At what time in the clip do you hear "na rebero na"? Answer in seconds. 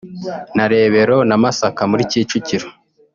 0.55-1.35